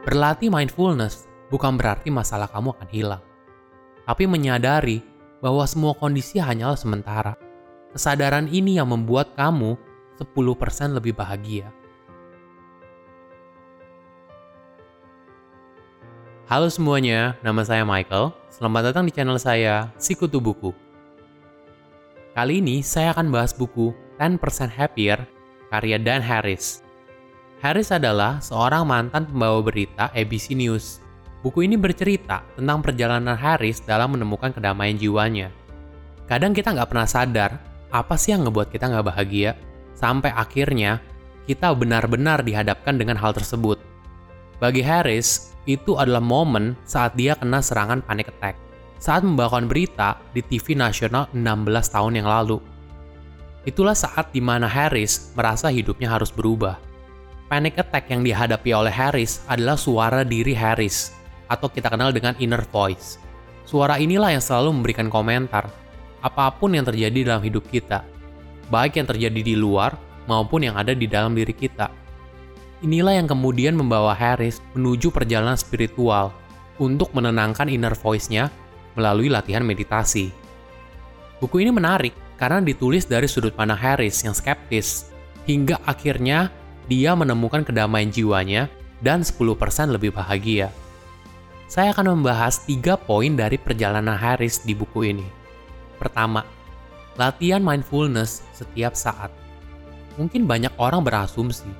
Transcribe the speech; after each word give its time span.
Berlatih 0.00 0.48
mindfulness 0.48 1.28
bukan 1.52 1.76
berarti 1.76 2.08
masalah 2.08 2.48
kamu 2.48 2.72
akan 2.72 2.88
hilang, 2.88 3.20
tapi 4.08 4.24
menyadari 4.24 5.04
bahwa 5.44 5.60
semua 5.68 5.92
kondisi 5.92 6.40
hanyalah 6.40 6.80
sementara. 6.80 7.36
Kesadaran 7.92 8.48
ini 8.48 8.80
yang 8.80 8.88
membuat 8.88 9.36
kamu 9.36 9.76
10% 10.16 10.96
lebih 10.96 11.12
bahagia. 11.12 11.68
Halo 16.48 16.72
semuanya, 16.72 17.36
nama 17.44 17.60
saya 17.60 17.84
Michael. 17.84 18.32
Selamat 18.48 18.90
datang 18.90 19.04
di 19.04 19.12
channel 19.12 19.36
saya, 19.36 19.92
Sikutu 20.00 20.40
Buku. 20.40 20.72
Kali 22.32 22.64
ini 22.64 22.80
saya 22.80 23.12
akan 23.12 23.28
bahas 23.28 23.52
buku 23.52 23.92
10% 24.16 24.40
Happier 24.72 25.28
karya 25.68 26.00
Dan 26.00 26.24
Harris. 26.24 26.80
Harris 27.60 27.92
adalah 27.92 28.40
seorang 28.40 28.88
mantan 28.88 29.28
pembawa 29.28 29.60
berita 29.60 30.08
ABC 30.16 30.56
News. 30.56 31.04
Buku 31.44 31.68
ini 31.68 31.76
bercerita 31.76 32.40
tentang 32.56 32.80
perjalanan 32.80 33.36
Harris 33.36 33.84
dalam 33.84 34.16
menemukan 34.16 34.48
kedamaian 34.48 34.96
jiwanya. 34.96 35.52
Kadang 36.24 36.56
kita 36.56 36.72
nggak 36.72 36.88
pernah 36.88 37.04
sadar 37.04 37.60
apa 37.92 38.16
sih 38.16 38.32
yang 38.32 38.48
ngebuat 38.48 38.72
kita 38.72 38.88
nggak 38.88 39.12
bahagia, 39.12 39.60
sampai 39.92 40.32
akhirnya 40.32 41.04
kita 41.44 41.68
benar-benar 41.76 42.40
dihadapkan 42.40 42.96
dengan 42.96 43.20
hal 43.20 43.36
tersebut. 43.36 43.76
Bagi 44.56 44.80
Harris, 44.80 45.52
itu 45.68 46.00
adalah 46.00 46.24
momen 46.24 46.80
saat 46.88 47.12
dia 47.12 47.36
kena 47.36 47.60
serangan 47.60 48.00
panic 48.00 48.32
attack 48.32 48.56
saat 49.00 49.20
membawakan 49.20 49.68
berita 49.68 50.16
di 50.32 50.40
TV 50.40 50.76
nasional 50.76 51.28
16 51.36 51.92
tahun 51.92 52.24
yang 52.24 52.28
lalu. 52.28 52.56
Itulah 53.68 53.96
saat 53.96 54.32
di 54.32 54.40
mana 54.40 54.64
Harris 54.64 55.32
merasa 55.36 55.68
hidupnya 55.68 56.08
harus 56.08 56.32
berubah 56.32 56.89
Panic 57.50 57.82
attack 57.82 58.06
yang 58.14 58.22
dihadapi 58.22 58.70
oleh 58.70 58.94
Harris 58.94 59.42
adalah 59.50 59.74
suara 59.74 60.22
diri 60.22 60.54
Harris, 60.54 61.10
atau 61.50 61.66
kita 61.66 61.90
kenal 61.90 62.14
dengan 62.14 62.38
inner 62.38 62.62
voice. 62.62 63.18
Suara 63.66 63.98
inilah 63.98 64.30
yang 64.30 64.38
selalu 64.38 64.70
memberikan 64.70 65.10
komentar, 65.10 65.66
apa 66.22 66.54
pun 66.54 66.78
yang 66.78 66.86
terjadi 66.86 67.26
dalam 67.26 67.42
hidup 67.42 67.66
kita, 67.66 68.06
baik 68.70 69.02
yang 69.02 69.10
terjadi 69.10 69.40
di 69.42 69.58
luar 69.58 69.98
maupun 70.30 70.62
yang 70.62 70.78
ada 70.78 70.94
di 70.94 71.10
dalam 71.10 71.34
diri 71.34 71.50
kita. 71.50 71.90
Inilah 72.86 73.18
yang 73.18 73.26
kemudian 73.26 73.74
membawa 73.74 74.14
Harris 74.14 74.62
menuju 74.78 75.10
perjalanan 75.10 75.58
spiritual 75.58 76.30
untuk 76.78 77.10
menenangkan 77.18 77.66
inner 77.66 77.98
voice-nya 77.98 78.46
melalui 78.94 79.26
latihan 79.26 79.66
meditasi. 79.66 80.30
Buku 81.42 81.66
ini 81.66 81.74
menarik 81.74 82.14
karena 82.38 82.62
ditulis 82.62 83.10
dari 83.10 83.26
sudut 83.26 83.58
pandang 83.58 83.82
Harris 83.82 84.22
yang 84.22 84.38
skeptis, 84.38 85.10
hingga 85.50 85.82
akhirnya 85.82 86.59
dia 86.90 87.14
menemukan 87.14 87.62
kedamaian 87.62 88.10
jiwanya 88.10 88.66
dan 88.98 89.22
10% 89.22 89.46
lebih 89.94 90.10
bahagia. 90.10 90.74
Saya 91.70 91.94
akan 91.94 92.18
membahas 92.18 92.66
tiga 92.66 92.98
poin 92.98 93.38
dari 93.38 93.54
perjalanan 93.54 94.18
Harris 94.18 94.58
di 94.66 94.74
buku 94.74 95.14
ini. 95.14 95.22
Pertama, 96.02 96.42
latihan 97.14 97.62
mindfulness 97.62 98.42
setiap 98.50 98.98
saat. 98.98 99.30
Mungkin 100.18 100.50
banyak 100.50 100.74
orang 100.82 101.06
berasumsi 101.06 101.70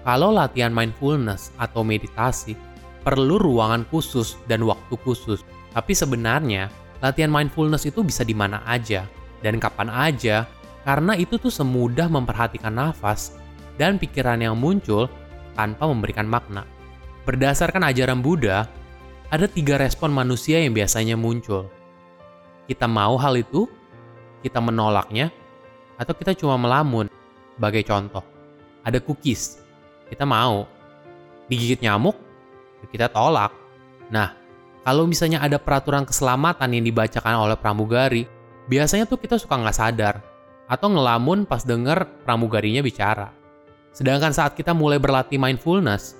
kalau 0.00 0.32
latihan 0.32 0.72
mindfulness 0.72 1.52
atau 1.60 1.84
meditasi 1.84 2.56
perlu 3.04 3.36
ruangan 3.36 3.84
khusus 3.92 4.40
dan 4.48 4.64
waktu 4.64 4.96
khusus. 5.04 5.44
Tapi 5.76 5.92
sebenarnya, 5.92 6.72
latihan 7.04 7.28
mindfulness 7.28 7.84
itu 7.84 8.00
bisa 8.00 8.24
di 8.24 8.32
mana 8.32 8.64
aja 8.64 9.04
dan 9.44 9.60
kapan 9.60 9.92
aja 9.92 10.48
karena 10.88 11.12
itu 11.20 11.36
tuh 11.36 11.52
semudah 11.52 12.08
memperhatikan 12.08 12.72
nafas 12.72 13.43
dan 13.80 13.98
pikiran 13.98 14.38
yang 14.42 14.54
muncul 14.58 15.10
tanpa 15.54 15.86
memberikan 15.86 16.26
makna. 16.26 16.66
Berdasarkan 17.24 17.86
ajaran 17.88 18.20
Buddha, 18.20 18.68
ada 19.32 19.46
tiga 19.48 19.80
respon 19.80 20.12
manusia 20.12 20.60
yang 20.60 20.76
biasanya 20.76 21.16
muncul. 21.16 21.66
Kita 22.68 22.84
mau 22.84 23.16
hal 23.16 23.40
itu, 23.40 23.64
kita 24.44 24.60
menolaknya, 24.60 25.32
atau 25.96 26.12
kita 26.12 26.36
cuma 26.36 26.60
melamun. 26.60 27.08
Sebagai 27.54 27.86
contoh, 27.86 28.24
ada 28.82 28.98
cookies, 28.98 29.62
kita 30.10 30.26
mau. 30.26 30.66
Digigit 31.46 31.80
nyamuk, 31.80 32.16
ya 32.82 32.86
kita 32.88 33.06
tolak. 33.12 33.52
Nah, 34.08 34.32
kalau 34.84 35.08
misalnya 35.08 35.40
ada 35.40 35.56
peraturan 35.56 36.04
keselamatan 36.04 36.76
yang 36.76 36.84
dibacakan 36.84 37.40
oleh 37.40 37.56
pramugari, 37.56 38.28
biasanya 38.68 39.08
tuh 39.08 39.20
kita 39.20 39.40
suka 39.40 39.56
nggak 39.56 39.76
sadar, 39.76 40.20
atau 40.68 40.88
ngelamun 40.92 41.44
pas 41.48 41.64
denger 41.64 42.24
pramugarinya 42.24 42.80
bicara. 42.80 43.43
Sedangkan 43.94 44.34
saat 44.34 44.58
kita 44.58 44.74
mulai 44.74 44.98
berlatih 44.98 45.38
mindfulness, 45.38 46.18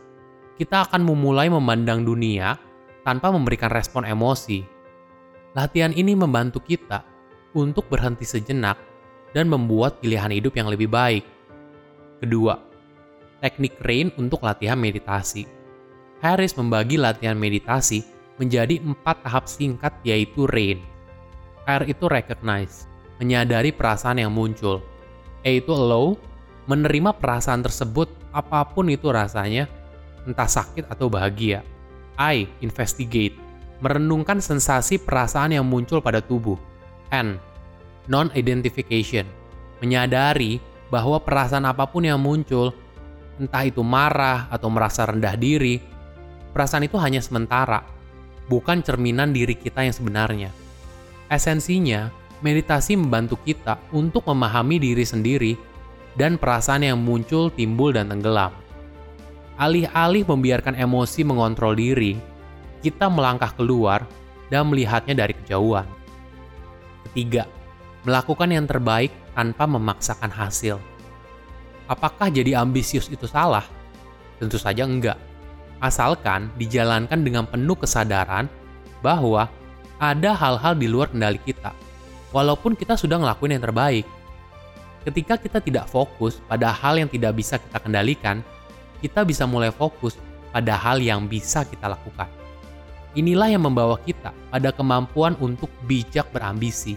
kita 0.54 0.86
akan 0.86 1.02
memulai 1.02 1.50
memandang 1.50 2.06
dunia 2.06 2.54
tanpa 3.02 3.34
memberikan 3.34 3.66
respon 3.66 4.06
emosi. 4.06 4.62
Latihan 5.58 5.90
ini 5.90 6.14
membantu 6.14 6.62
kita 6.62 7.02
untuk 7.50 7.90
berhenti 7.90 8.22
sejenak 8.22 8.78
dan 9.34 9.50
membuat 9.50 9.98
pilihan 9.98 10.30
hidup 10.30 10.54
yang 10.54 10.70
lebih 10.70 10.86
baik. 10.86 11.26
Kedua, 12.22 12.62
teknik 13.42 13.74
RAIN 13.82 14.14
untuk 14.14 14.46
latihan 14.46 14.78
meditasi. 14.78 15.50
Harris 16.22 16.54
membagi 16.54 16.94
latihan 16.94 17.34
meditasi 17.34 18.06
menjadi 18.38 18.78
empat 18.78 19.26
tahap 19.26 19.50
singkat 19.50 19.92
yaitu 20.06 20.46
RAIN. 20.46 20.78
R 21.66 21.82
itu 21.90 22.06
recognize, 22.06 22.86
menyadari 23.18 23.74
perasaan 23.74 24.22
yang 24.22 24.30
muncul. 24.30 24.78
E 25.42 25.58
itu 25.58 25.74
allow, 25.74 26.14
menerima 26.64 27.16
perasaan 27.16 27.60
tersebut 27.60 28.08
apa 28.32 28.64
pun 28.64 28.88
itu 28.88 29.12
rasanya, 29.12 29.68
entah 30.24 30.48
sakit 30.48 30.88
atau 30.88 31.12
bahagia. 31.12 31.60
I. 32.16 32.48
Investigate. 32.62 33.36
Merenungkan 33.82 34.38
sensasi 34.40 34.96
perasaan 34.96 35.52
yang 35.52 35.66
muncul 35.66 36.00
pada 36.00 36.24
tubuh. 36.24 36.56
N. 37.12 37.36
Non-identification. 38.08 39.26
Menyadari 39.82 40.62
bahwa 40.88 41.20
perasaan 41.20 41.68
apa 41.68 41.84
pun 41.84 42.06
yang 42.06 42.22
muncul, 42.22 42.72
entah 43.36 43.66
itu 43.66 43.82
marah 43.82 44.46
atau 44.48 44.70
merasa 44.70 45.04
rendah 45.04 45.34
diri, 45.34 45.82
perasaan 46.54 46.86
itu 46.86 46.96
hanya 46.96 47.18
sementara, 47.18 47.82
bukan 48.46 48.80
cerminan 48.80 49.34
diri 49.34 49.58
kita 49.58 49.82
yang 49.82 49.92
sebenarnya. 49.92 50.50
Esensinya, 51.26 52.08
meditasi 52.44 52.94
membantu 52.94 53.40
kita 53.42 53.80
untuk 53.90 54.28
memahami 54.30 54.78
diri 54.78 55.02
sendiri 55.02 55.52
dan 56.14 56.38
perasaan 56.38 56.86
yang 56.86 56.98
muncul, 57.00 57.50
timbul, 57.50 57.94
dan 57.94 58.10
tenggelam. 58.10 58.54
Alih-alih 59.54 60.26
membiarkan 60.26 60.74
emosi 60.74 61.22
mengontrol 61.22 61.78
diri, 61.78 62.18
kita 62.82 63.06
melangkah 63.06 63.54
keluar 63.54 64.02
dan 64.50 64.66
melihatnya 64.70 65.14
dari 65.14 65.34
kejauhan. 65.34 65.86
Ketiga, 67.10 67.46
melakukan 68.02 68.50
yang 68.50 68.66
terbaik 68.66 69.14
tanpa 69.32 69.64
memaksakan 69.66 70.30
hasil. 70.30 70.78
Apakah 71.86 72.32
jadi 72.32 72.58
ambisius 72.58 73.12
itu 73.12 73.28
salah? 73.28 73.64
Tentu 74.40 74.56
saja 74.58 74.84
enggak. 74.88 75.18
Asalkan 75.78 76.48
dijalankan 76.56 77.20
dengan 77.22 77.44
penuh 77.44 77.76
kesadaran 77.76 78.48
bahwa 79.04 79.52
ada 80.00 80.32
hal-hal 80.32 80.74
di 80.74 80.88
luar 80.88 81.12
kendali 81.12 81.38
kita. 81.40 81.76
Walaupun 82.34 82.74
kita 82.74 82.98
sudah 82.98 83.20
ngelakuin 83.20 83.54
yang 83.54 83.64
terbaik, 83.64 84.04
Ketika 85.04 85.36
kita 85.36 85.60
tidak 85.60 85.84
fokus 85.92 86.40
pada 86.48 86.72
hal 86.72 86.96
yang 86.96 87.12
tidak 87.12 87.36
bisa 87.36 87.60
kita 87.60 87.76
kendalikan, 87.76 88.40
kita 89.04 89.20
bisa 89.20 89.44
mulai 89.44 89.68
fokus 89.68 90.16
pada 90.48 90.80
hal 90.80 90.96
yang 91.04 91.28
bisa 91.28 91.60
kita 91.68 91.92
lakukan. 91.92 92.24
Inilah 93.12 93.52
yang 93.52 93.68
membawa 93.68 94.00
kita 94.00 94.32
pada 94.48 94.72
kemampuan 94.72 95.36
untuk 95.44 95.68
bijak 95.84 96.32
berambisi. 96.32 96.96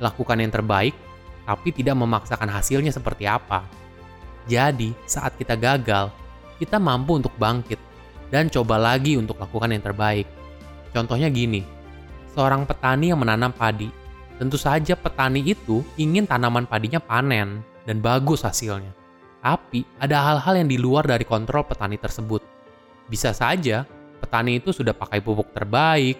Lakukan 0.00 0.40
yang 0.40 0.48
terbaik, 0.48 0.96
tapi 1.44 1.68
tidak 1.70 2.00
memaksakan 2.00 2.48
hasilnya 2.48 2.96
seperti 2.96 3.28
apa. 3.28 3.68
Jadi, 4.48 4.96
saat 5.04 5.36
kita 5.36 5.52
gagal, 5.52 6.08
kita 6.56 6.80
mampu 6.80 7.20
untuk 7.20 7.36
bangkit 7.36 7.76
dan 8.32 8.48
coba 8.48 8.80
lagi 8.80 9.20
untuk 9.20 9.36
lakukan 9.36 9.68
yang 9.68 9.84
terbaik. 9.84 10.24
Contohnya 10.96 11.28
gini, 11.28 11.60
seorang 12.32 12.64
petani 12.64 13.12
yang 13.12 13.20
menanam 13.20 13.52
padi 13.52 14.07
Tentu 14.38 14.54
saja 14.54 14.94
petani 14.94 15.42
itu 15.42 15.82
ingin 15.98 16.22
tanaman 16.22 16.62
padinya 16.62 17.02
panen 17.02 17.66
dan 17.82 17.98
bagus 17.98 18.46
hasilnya. 18.46 18.94
Tapi 19.42 19.82
ada 19.98 20.22
hal-hal 20.22 20.62
yang 20.62 20.68
di 20.70 20.78
luar 20.78 21.06
dari 21.06 21.26
kontrol 21.26 21.66
petani 21.66 21.98
tersebut. 21.98 22.42
Bisa 23.10 23.34
saja 23.34 23.82
petani 24.22 24.62
itu 24.62 24.70
sudah 24.70 24.94
pakai 24.94 25.18
pupuk 25.18 25.50
terbaik, 25.50 26.14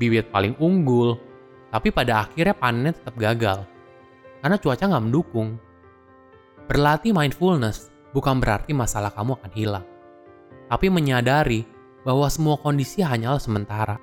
bibit 0.00 0.32
paling 0.32 0.56
unggul, 0.56 1.20
tapi 1.68 1.92
pada 1.92 2.24
akhirnya 2.24 2.56
panennya 2.56 2.96
tetap 2.96 3.14
gagal. 3.20 3.68
Karena 4.40 4.56
cuaca 4.56 4.84
nggak 4.88 5.04
mendukung. 5.04 5.60
Berlatih 6.64 7.12
mindfulness 7.12 7.92
bukan 8.16 8.40
berarti 8.40 8.72
masalah 8.72 9.12
kamu 9.12 9.36
akan 9.36 9.52
hilang. 9.52 9.86
Tapi 10.70 10.86
menyadari 10.88 11.66
bahwa 12.06 12.24
semua 12.32 12.56
kondisi 12.56 13.04
hanyalah 13.04 13.42
sementara. 13.42 14.00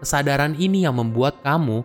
Kesadaran 0.00 0.56
ini 0.56 0.88
yang 0.88 0.96
membuat 0.96 1.42
kamu 1.44 1.84